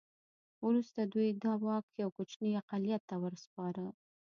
وروسته 0.65 1.01
دوی 1.13 1.29
دا 1.43 1.53
واک 1.65 1.85
یو 2.01 2.09
کوچني 2.17 2.51
اقلیت 2.61 3.01
ته 3.09 3.15
وسپاره. 3.23 3.85